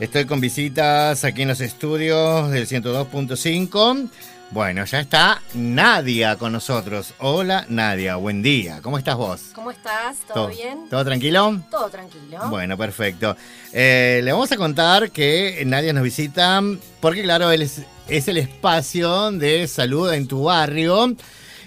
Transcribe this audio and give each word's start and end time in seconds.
Estoy 0.00 0.24
con 0.24 0.40
visitas 0.40 1.24
aquí 1.24 1.42
en 1.42 1.48
los 1.48 1.60
estudios 1.60 2.50
del 2.50 2.66
102.5. 2.66 4.08
Bueno, 4.50 4.86
ya 4.86 5.00
está 5.00 5.42
Nadia 5.52 6.36
con 6.36 6.52
nosotros. 6.52 7.12
Hola 7.18 7.66
Nadia, 7.68 8.16
buen 8.16 8.42
día. 8.42 8.80
¿Cómo 8.82 8.96
estás 8.96 9.16
vos? 9.16 9.50
¿Cómo 9.54 9.70
estás? 9.70 10.16
¿Todo, 10.32 10.48
bien? 10.48 10.88
¿Todo 10.88 11.04
tranquilo? 11.04 11.62
Todo 11.70 11.90
tranquilo. 11.90 12.38
Bueno, 12.48 12.78
perfecto. 12.78 13.36
Eh, 13.74 14.22
le 14.24 14.32
vamos 14.32 14.50
a 14.50 14.56
contar 14.56 15.10
que 15.10 15.62
Nadia 15.66 15.92
nos 15.92 16.02
visita 16.02 16.62
porque, 17.00 17.22
claro, 17.22 17.50
él 17.50 17.60
es, 17.60 17.84
el 18.08 18.38
espacio 18.38 19.30
de 19.32 19.68
salud 19.68 20.10
en 20.14 20.26
tu 20.26 20.44
barrio. 20.44 21.14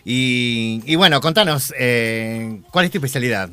Y, 0.04 0.96
bueno, 0.96 1.22
contanos, 1.22 1.72
eh, 1.78 2.62
¿cuál 2.72 2.86
es 2.86 2.92
tu 2.92 2.98
especialidad? 2.98 3.52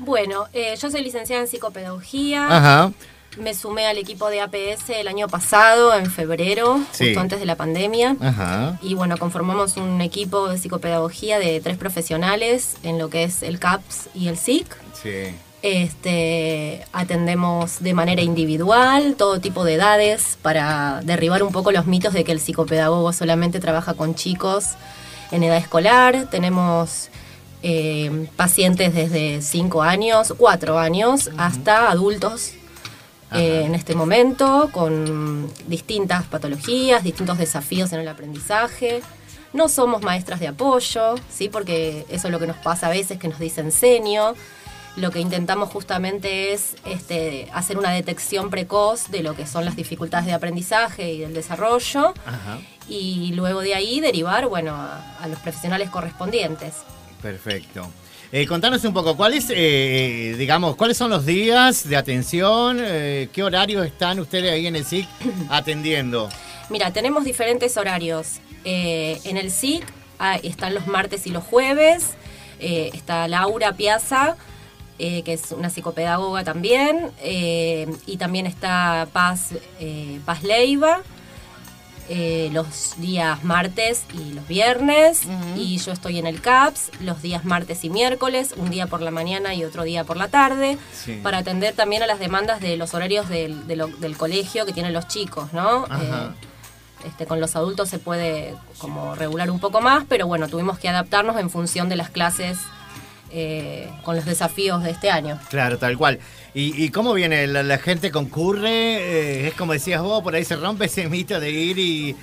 Bueno, 0.00 0.48
eh, 0.52 0.74
yo 0.82 0.90
soy 0.90 1.04
licenciada 1.04 1.42
en 1.42 1.48
psicopedagogía. 1.48 2.56
Ajá. 2.56 2.92
Me 3.38 3.54
sumé 3.54 3.86
al 3.86 3.96
equipo 3.96 4.28
de 4.28 4.40
APS 4.40 4.90
el 4.90 5.06
año 5.06 5.28
pasado, 5.28 5.94
en 5.94 6.06
febrero, 6.10 6.80
justo 6.88 7.20
antes 7.20 7.38
de 7.38 7.46
la 7.46 7.54
pandemia. 7.54 8.16
Ajá. 8.20 8.78
Y 8.82 8.94
bueno, 8.94 9.16
conformamos 9.18 9.76
un 9.76 10.00
equipo 10.00 10.48
de 10.48 10.58
psicopedagogía 10.58 11.38
de 11.38 11.60
tres 11.60 11.76
profesionales 11.76 12.76
en 12.82 12.98
lo 12.98 13.08
que 13.08 13.22
es 13.22 13.42
el 13.42 13.60
CAPS 13.60 14.08
y 14.14 14.28
el 14.28 14.36
SIC. 14.36 14.66
Sí. 15.00 15.34
Este, 15.62 16.84
atendemos 16.92 17.80
de 17.80 17.92
manera 17.92 18.22
individual 18.22 19.14
todo 19.16 19.40
tipo 19.40 19.62
de 19.62 19.74
edades 19.74 20.38
para 20.40 21.02
derribar 21.04 21.42
un 21.42 21.52
poco 21.52 21.70
los 21.70 21.86
mitos 21.86 22.14
de 22.14 22.24
que 22.24 22.32
el 22.32 22.40
psicopedagogo 22.40 23.12
solamente 23.12 23.60
trabaja 23.60 23.94
con 23.94 24.14
chicos 24.14 24.70
en 25.30 25.44
edad 25.44 25.58
escolar. 25.58 26.28
Tenemos 26.30 27.10
eh, 27.62 28.26
pacientes 28.36 28.94
desde 28.94 29.42
5 29.42 29.82
años, 29.82 30.34
4 30.36 30.78
años, 30.78 31.30
hasta 31.36 31.90
adultos 31.90 32.54
eh, 33.32 33.62
en 33.64 33.74
este 33.74 33.94
momento, 33.94 34.70
con 34.72 35.52
distintas 35.66 36.24
patologías, 36.24 37.04
distintos 37.04 37.38
desafíos 37.38 37.92
en 37.92 38.00
el 38.00 38.08
aprendizaje. 38.08 39.02
No 39.52 39.68
somos 39.68 40.02
maestras 40.02 40.40
de 40.40 40.48
apoyo, 40.48 41.14
¿sí? 41.30 41.48
porque 41.48 42.06
eso 42.08 42.28
es 42.28 42.32
lo 42.32 42.38
que 42.38 42.46
nos 42.46 42.56
pasa 42.56 42.86
a 42.86 42.90
veces, 42.90 43.18
que 43.18 43.28
nos 43.28 43.38
dice 43.38 43.60
enseño. 43.60 44.34
Lo 44.96 45.10
que 45.12 45.20
intentamos 45.20 45.70
justamente 45.70 46.52
es 46.52 46.74
este, 46.84 47.48
hacer 47.52 47.78
una 47.78 47.90
detección 47.92 48.50
precoz 48.50 49.08
de 49.10 49.22
lo 49.22 49.34
que 49.36 49.46
son 49.46 49.64
las 49.64 49.76
dificultades 49.76 50.26
de 50.26 50.32
aprendizaje 50.32 51.12
y 51.12 51.18
del 51.20 51.32
desarrollo. 51.32 52.14
Y 52.88 53.32
luego 53.34 53.60
de 53.60 53.74
ahí 53.74 54.00
derivar 54.00 54.48
bueno, 54.48 54.74
a 54.74 55.28
los 55.28 55.38
profesionales 55.38 55.90
correspondientes. 55.90 56.74
Perfecto. 57.22 57.88
Eh, 58.32 58.46
contanos 58.46 58.84
un 58.84 58.94
poco, 58.94 59.16
¿cuáles, 59.16 59.46
eh, 59.50 60.36
digamos, 60.38 60.76
cuáles 60.76 60.96
son 60.96 61.10
los 61.10 61.26
días 61.26 61.88
de 61.88 61.96
atención? 61.96 62.78
Eh, 62.80 63.28
¿Qué 63.32 63.42
horarios 63.42 63.84
están 63.84 64.20
ustedes 64.20 64.52
ahí 64.52 64.68
en 64.68 64.76
el 64.76 64.84
SIC 64.84 65.08
atendiendo? 65.50 66.28
Mira, 66.68 66.92
tenemos 66.92 67.24
diferentes 67.24 67.76
horarios. 67.76 68.38
en 68.62 69.36
el 69.36 69.50
SIC 69.50 69.84
ah, 70.20 70.36
están 70.44 70.74
los 70.74 70.86
martes 70.86 71.26
y 71.26 71.30
los 71.30 71.42
jueves. 71.42 72.10
está 72.60 73.26
Laura 73.26 73.72
Piazza, 73.72 74.36
que 74.96 75.24
es 75.26 75.50
una 75.50 75.68
psicopedagoga 75.68 76.44
también. 76.44 77.10
y 77.24 78.16
también 78.16 78.46
está 78.46 79.08
Paz, 79.12 79.54
Paz 80.24 80.44
Leiva 80.44 81.00
eh, 82.12 82.50
los 82.52 82.96
días 82.96 83.44
martes 83.44 84.02
y 84.12 84.32
los 84.32 84.48
viernes 84.48 85.22
y 85.56 85.78
yo 85.78 85.92
estoy 85.92 86.18
en 86.18 86.26
el 86.26 86.40
CAPS 86.40 86.90
los 87.00 87.22
días 87.22 87.44
martes 87.44 87.84
y 87.84 87.88
miércoles, 87.88 88.52
un 88.56 88.68
día 88.68 88.88
por 88.88 89.00
la 89.00 89.12
mañana 89.12 89.54
y 89.54 89.62
otro 89.62 89.84
día 89.84 90.02
por 90.02 90.16
la 90.16 90.26
tarde, 90.26 90.76
para 91.22 91.38
atender 91.38 91.72
también 91.76 92.02
a 92.02 92.08
las 92.08 92.18
demandas 92.18 92.60
de 92.60 92.76
los 92.76 92.94
horarios 92.94 93.28
del, 93.28 93.64
del, 93.68 94.16
colegio 94.16 94.66
que 94.66 94.72
tienen 94.72 94.92
los 94.92 95.06
chicos, 95.06 95.52
¿no? 95.52 95.84
Eh, 95.86 96.30
este, 97.04 97.26
con 97.26 97.38
los 97.38 97.54
adultos 97.54 97.88
se 97.88 98.00
puede 98.00 98.56
como 98.78 99.14
regular 99.14 99.48
un 99.48 99.60
poco 99.60 99.80
más, 99.80 100.04
pero 100.08 100.26
bueno, 100.26 100.48
tuvimos 100.48 100.80
que 100.80 100.88
adaptarnos 100.88 101.38
en 101.38 101.48
función 101.48 101.88
de 101.88 101.94
las 101.94 102.10
clases 102.10 102.58
eh, 103.32 103.88
con 104.02 104.16
los 104.16 104.24
desafíos 104.24 104.82
de 104.82 104.90
este 104.90 105.10
año. 105.10 105.38
Claro, 105.48 105.78
tal 105.78 105.96
cual. 105.96 106.18
¿Y, 106.52 106.90
cómo 106.90 107.14
viene? 107.14 107.46
¿La, 107.46 107.78
gente 107.78 108.10
concurre? 108.10 108.70
Eh, 108.70 109.48
es 109.48 109.54
como 109.54 109.72
decías 109.72 110.02
vos, 110.02 110.22
por 110.22 110.34
ahí 110.34 110.44
se 110.44 110.56
rompe 110.56 110.86
ese 110.86 111.08
mito 111.08 111.38
de 111.38 111.50
ir 111.50 111.78
y, 111.78 112.16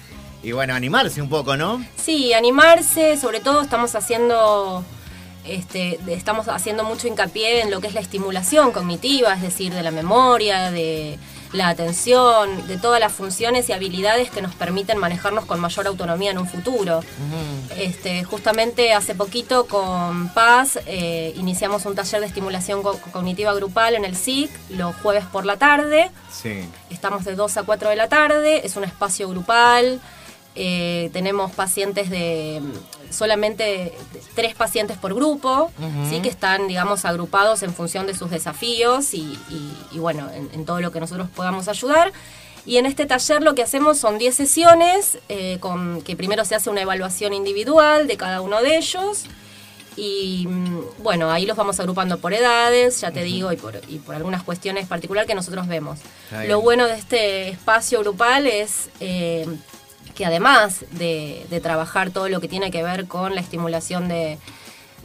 y, 0.43 0.51
bueno, 0.51 0.73
animarse 0.73 1.21
un 1.21 1.29
poco, 1.29 1.55
¿no? 1.55 1.83
Sí, 1.95 2.33
animarse, 2.33 3.17
sobre 3.17 3.39
todo 3.39 3.61
estamos 3.61 3.95
haciendo... 3.95 4.83
Este, 5.45 5.97
estamos 6.07 6.49
haciendo 6.49 6.83
mucho 6.83 7.07
hincapié 7.07 7.61
en 7.61 7.71
lo 7.71 7.79
que 7.79 7.87
es 7.87 7.93
la 7.93 8.01
estimulación 8.01 8.73
cognitiva, 8.73 9.33
es 9.33 9.41
decir, 9.41 9.73
de 9.73 9.81
la 9.81 9.91
memoria, 9.91 10.71
de, 10.71 11.17
la 11.53 11.69
atención, 11.69 12.67
de 12.67 12.77
todas 12.77 12.99
las 12.99 13.11
funciones 13.11 13.69
y 13.69 13.73
habilidades 13.73 14.29
que 14.29 14.41
nos 14.41 14.55
permiten 14.55 14.97
manejarnos 14.97 15.45
con 15.45 15.59
mayor 15.59 15.87
autonomía 15.87 16.31
en 16.31 16.37
un 16.37 16.47
futuro. 16.47 17.01
este, 17.77 18.23
justamente 18.23 18.93
hace 18.93 19.15
poquito 19.15 19.65
con 19.65 20.29
Paz 20.29 20.79
eh, 20.85 21.33
iniciamos 21.35 21.85
un 21.85 21.95
taller 21.95 22.21
de 22.21 22.27
estimulación 22.27 22.81
cognitiva 22.81 23.53
grupal 23.53 23.95
en 23.95 24.05
el 24.05 24.15
SIC 24.15 24.51
los 24.69 24.95
jueves 24.97 25.25
por 25.25 25.45
la 25.45 25.57
tarde. 25.57 26.09
Estamos 26.89 27.25
de 27.25 27.35
2 27.35 27.57
a 27.57 27.63
4 27.63 27.89
de 27.89 27.95
la 27.95 28.09
tarde, 28.09 28.65
es 28.65 28.75
un 28.75 28.83
espacio 28.83 29.29
grupal. 29.29 29.99
Eh, 30.59 31.11
tenemos 31.13 31.51
pacientes 31.51 32.09
de 32.09 32.63
solamente 33.11 33.93
tres 34.33 34.55
pacientes 34.55 34.97
por 34.97 35.13
grupo, 35.13 35.71
¿sí? 36.09 36.19
que 36.19 36.29
están, 36.29 36.67
digamos, 36.67 37.05
agrupados 37.05 37.61
en 37.61 37.75
función 37.75 38.07
de 38.07 38.15
sus 38.15 38.31
desafíos 38.31 39.13
y, 39.13 39.37
bueno, 39.93 40.27
en, 40.31 40.65
todo 40.65 40.81
lo 40.81 40.91
que 40.91 40.99
nosotros 40.99 41.29
podamos 41.29 41.67
ayudar. 41.67 42.11
Y 42.65 42.77
en 42.77 42.87
este 42.87 43.05
taller 43.05 43.43
lo 43.43 43.53
que 43.53 43.61
hacemos 43.61 43.99
son 43.99 44.17
10 44.17 44.33
sesiones, 44.33 45.19
eh, 45.29 45.57
con 45.59 46.01
que 46.01 46.15
primero 46.15 46.43
se 46.43 46.55
hace 46.55 46.71
una 46.71 46.81
evaluación 46.81 47.35
individual 47.35 48.07
de 48.07 48.17
cada 48.17 48.41
uno 48.41 48.59
de 48.63 48.77
ellos. 48.77 49.25
Y 49.95 50.47
mm, 50.47 51.03
bueno, 51.03 51.29
ahí 51.29 51.45
los 51.45 51.55
vamos 51.55 51.79
agrupando 51.79 52.17
por 52.17 52.33
edades, 52.33 52.99
ya 53.01 53.11
te 53.11 53.21
digo, 53.21 53.51
y 53.51 53.57
por, 53.57 53.79
y 53.87 53.99
por 53.99 54.15
algunas 54.15 54.41
cuestiones 54.41 54.87
particulares 54.87 55.27
que 55.27 55.35
nosotros 55.35 55.67
vemos. 55.67 55.99
Lo 56.47 56.61
bueno 56.61 56.87
de 56.87 56.95
este 56.95 57.49
espacio 57.49 57.99
grupal 57.99 58.47
es 58.47 58.89
eh, 58.99 59.45
que 60.15 60.25
además 60.25 60.85
de, 60.91 61.45
trabajar 61.61 62.11
todo 62.11 62.29
lo 62.29 62.39
que 62.39 62.47
tiene 62.47 62.71
que 62.71 62.83
ver 62.83 63.07
con 63.07 63.35
la 63.35 63.41
estimulación 63.41 64.07
de, 64.07 64.37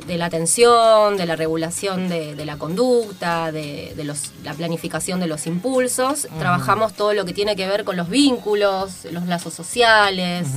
la 0.06 0.26
atención, 0.26 1.16
de 1.16 1.26
la 1.26 1.36
regulación 1.36 2.08
de, 2.08 2.44
la 2.44 2.56
conducta, 2.56 3.52
de, 3.52 3.94
la 4.44 4.54
planificación 4.54 5.20
de 5.20 5.26
los 5.26 5.46
impulsos, 5.46 6.28
trabajamos 6.38 6.94
todo 6.94 7.12
lo 7.14 7.24
que 7.24 7.32
tiene 7.32 7.56
que 7.56 7.66
ver 7.66 7.84
con 7.84 7.96
los 7.96 8.08
vínculos, 8.08 9.06
los 9.10 9.26
lazos 9.26 9.54
sociales. 9.54 10.48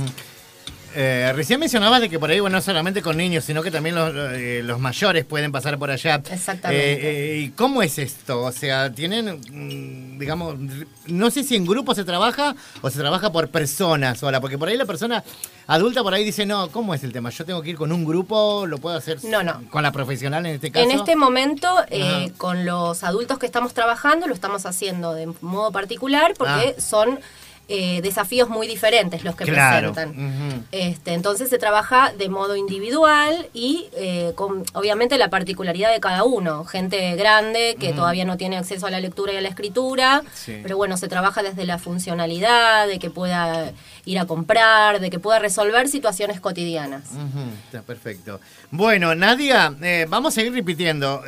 Eh, 0.98 1.30
recién 1.34 1.60
mencionabas 1.60 2.00
de 2.00 2.08
que 2.08 2.18
por 2.18 2.30
ahí, 2.30 2.40
bueno, 2.40 2.56
no 2.56 2.62
solamente 2.62 3.02
con 3.02 3.18
niños, 3.18 3.44
sino 3.44 3.62
que 3.62 3.70
también 3.70 3.94
los, 3.94 4.12
eh, 4.14 4.64
mayores 4.78 5.26
pueden 5.26 5.52
pasar 5.52 5.78
por 5.78 5.90
allá. 5.90 6.22
Exactamente. 6.30 7.34
Eh, 7.34 7.38
¿Y 7.40 7.50
cómo 7.50 7.82
es 7.82 7.98
esto? 7.98 8.42
O 8.42 8.50
sea, 8.50 8.90
tienen, 8.90 9.38
mm, 9.50 10.18
digamos, 10.18 10.54
no 11.06 11.30
sé 11.30 11.42
si 11.42 11.54
en 11.54 11.66
grupo 11.66 11.94
se 11.94 12.04
trabaja 12.04 12.56
o 12.80 12.88
se 12.88 12.98
trabaja 12.98 13.30
por 13.30 13.50
personas 13.50 14.18
sola, 14.18 14.40
porque 14.40 14.56
por 14.56 14.68
ahí 14.68 14.78
la 14.78 14.86
persona 14.86 15.22
adulta 15.66 16.02
por 16.02 16.14
ahí 16.14 16.24
dice, 16.24 16.46
no, 16.46 16.70
¿cómo 16.70 16.94
es 16.94 17.04
el 17.04 17.12
tema? 17.12 17.28
Yo 17.28 17.44
tengo 17.44 17.60
que 17.60 17.70
ir 17.70 17.76
con 17.76 17.92
un 17.92 18.02
grupo, 18.02 18.64
lo 18.66 18.78
puedo 18.78 18.96
hacer 18.96 19.22
no, 19.24 19.42
no. 19.42 19.68
con 19.68 19.82
la 19.82 19.92
profesional 19.92 20.46
en 20.46 20.54
este 20.54 20.70
caso. 20.70 20.88
En 20.88 20.96
este 20.96 21.14
momento, 21.14 21.68
con 22.38 22.64
los 22.64 23.04
adultos 23.04 23.38
que 23.38 23.44
estamos 23.44 23.74
trabajando, 23.74 24.26
lo 24.28 24.32
estamos 24.32 24.64
haciendo 24.64 25.12
de 25.12 25.26
modo 25.42 25.72
particular 25.72 26.32
porque 26.38 26.74
ah. 26.78 26.80
son 26.80 27.20
eh, 27.68 28.00
desafíos 28.00 28.48
muy 28.48 28.68
diferentes 28.68 29.24
los 29.24 29.34
que 29.34 29.44
presentan. 29.44 30.66
este, 30.70 31.14
entonces 31.14 31.48
se 31.50 31.58
trabaja 31.58 32.12
de 32.16 32.28
modo 32.28 32.54
individual 32.54 33.48
y 33.52 33.88
eh, 33.96 34.32
con 34.36 34.64
obviamente 34.72 35.18
la 35.18 35.30
particularidad 35.30 35.92
de 35.92 35.98
cada 35.98 36.22
uno. 36.22 36.64
Gente 36.64 37.16
grande 37.16 37.76
que 37.80 37.92
todavía 37.92 38.24
no 38.24 38.36
tiene 38.36 38.56
acceso 38.56 38.86
a 38.86 38.90
la 38.90 39.00
lectura 39.00 39.32
y 39.32 39.36
a 39.36 39.40
la 39.40 39.48
escritura, 39.48 40.22
pero 40.62 40.76
bueno, 40.76 40.96
se 40.96 41.08
trabaja 41.08 41.42
desde 41.42 41.64
la 41.64 41.78
funcionalidad, 41.78 42.86
de 42.86 43.00
que 43.00 43.10
pueda 43.10 43.72
ir 44.06 44.18
a 44.18 44.26
comprar, 44.26 45.00
de 45.00 45.10
que 45.10 45.18
pueda 45.18 45.38
resolver 45.38 45.88
situaciones 45.88 46.40
cotidianas. 46.40 47.02
Está 47.66 47.82
perfecto. 47.82 48.40
Bueno, 48.70 49.14
Nadia, 49.14 49.74
eh, 49.82 50.06
vamos 50.08 50.32
a 50.32 50.34
seguir 50.36 50.54
repitiendo 50.54 51.22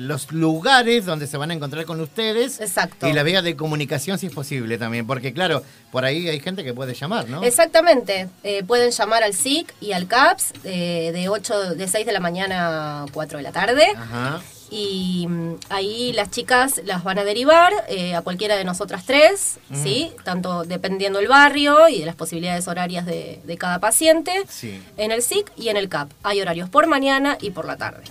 los 0.00 0.32
lugares 0.32 1.04
donde 1.04 1.26
se 1.26 1.36
van 1.36 1.50
a 1.50 1.54
encontrar 1.54 1.84
con 1.84 2.00
ustedes. 2.00 2.60
Exacto. 2.60 3.06
Y 3.08 3.12
la 3.12 3.22
vía 3.22 3.42
de 3.42 3.56
comunicación 3.56 4.18
si 4.18 4.26
es 4.26 4.32
posible 4.32 4.78
también, 4.78 5.06
porque 5.06 5.32
claro, 5.32 5.62
por 5.90 6.04
ahí 6.04 6.28
hay 6.28 6.40
gente 6.40 6.64
que 6.64 6.74
puede 6.74 6.94
llamar, 6.94 7.28
¿no? 7.28 7.42
Exactamente, 7.42 8.28
eh, 8.42 8.62
pueden 8.64 8.90
llamar 8.90 9.22
al 9.22 9.34
SIC 9.34 9.74
y 9.80 9.92
al 9.92 10.06
CAPS 10.06 10.52
eh, 10.64 11.10
de 11.12 11.28
8, 11.28 11.74
de 11.74 11.88
6 11.88 12.06
de 12.06 12.12
la 12.12 12.20
mañana 12.20 13.02
a 13.02 13.06
4 13.12 13.38
de 13.38 13.42
la 13.42 13.52
tarde. 13.52 13.86
Y 14.70 15.26
mm, 15.28 15.54
ahí 15.70 16.12
las 16.12 16.30
chicas 16.30 16.80
las 16.84 17.04
van 17.04 17.18
a 17.18 17.24
derivar 17.24 17.72
eh, 17.88 18.14
a 18.14 18.22
cualquiera 18.22 18.56
de 18.56 18.64
nosotras 18.64 19.04
tres, 19.06 19.58
¿sí? 19.72 20.12
Tanto 20.24 20.64
dependiendo 20.64 21.18
del 21.18 21.28
barrio 21.28 21.88
y 21.88 22.00
de 22.00 22.06
las 22.06 22.14
posibilidades 22.16 22.66
horarias 22.68 23.06
de, 23.06 23.40
de 23.44 23.56
cada 23.56 23.78
paciente, 23.80 24.32
Sí. 24.48 24.80
en 24.96 25.12
el 25.12 25.22
SIC 25.22 25.50
y 25.56 25.68
en 25.68 25.76
el 25.76 25.88
CAP. 25.88 26.10
Hay 26.22 26.40
horarios 26.40 26.68
por 26.68 26.86
mañana 26.86 27.36
y 27.40 27.50
por 27.50 27.64
la 27.66 27.76
tarde. 27.76 28.02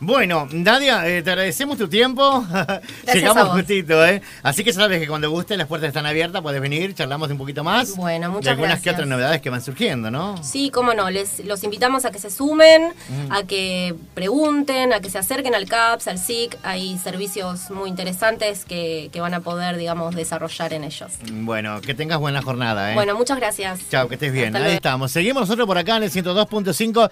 Bueno, 0.00 0.48
Nadia, 0.52 1.06
eh, 1.08 1.22
te 1.22 1.30
agradecemos 1.30 1.78
tu 1.78 1.88
tiempo. 1.88 2.44
Llegamos 3.12 3.48
justito, 3.50 4.04
¿eh? 4.04 4.20
Así 4.42 4.64
que 4.64 4.72
sabes 4.72 5.00
que 5.00 5.06
cuando 5.06 5.30
guste 5.30 5.56
las 5.56 5.66
puertas 5.68 5.88
están 5.88 6.04
abiertas, 6.06 6.42
puedes 6.42 6.60
venir, 6.60 6.94
charlamos 6.94 7.30
un 7.30 7.38
poquito 7.38 7.62
más. 7.64 7.96
Bueno, 7.96 8.28
muchas 8.30 8.44
De 8.44 8.50
algunas 8.50 8.80
que 8.82 8.90
otras 8.90 9.06
novedades 9.06 9.40
que 9.40 9.50
van 9.50 9.62
surgiendo, 9.62 10.10
¿no? 10.10 10.42
Sí, 10.42 10.70
cómo 10.70 10.94
no, 10.94 11.10
les, 11.10 11.44
los 11.44 11.62
invitamos 11.64 12.04
a 12.04 12.10
que 12.10 12.18
se 12.18 12.30
sumen, 12.30 12.92
Mm. 13.08 13.32
a 13.32 13.42
que 13.44 13.94
pregunten, 14.14 14.92
a 14.92 15.00
que 15.00 15.10
se 15.10 15.18
acerquen 15.18 15.54
al 15.54 15.66
CAPS, 15.74 16.06
al 16.06 16.18
SIC. 16.18 16.56
Hay 16.62 16.96
servicios 16.98 17.68
muy 17.70 17.90
interesantes 17.90 18.64
que, 18.64 19.10
que 19.12 19.20
van 19.20 19.34
a 19.34 19.40
poder, 19.40 19.76
digamos, 19.76 20.14
desarrollar 20.14 20.72
en 20.72 20.84
ellos. 20.84 21.12
Bueno, 21.32 21.80
que 21.80 21.94
tengas 21.94 22.20
buena 22.20 22.42
jornada, 22.42 22.92
¿eh? 22.92 22.94
Bueno, 22.94 23.16
muchas 23.16 23.38
gracias. 23.38 23.80
Chao, 23.90 24.06
que 24.06 24.14
estés 24.14 24.32
bien. 24.32 24.46
Hasta 24.46 24.58
Ahí 24.58 24.62
luego. 24.64 24.76
estamos. 24.76 25.10
Seguimos 25.10 25.40
nosotros 25.42 25.66
por 25.66 25.76
acá 25.76 25.96
en 25.96 26.04
el 26.04 26.12
102.5. 26.12 27.10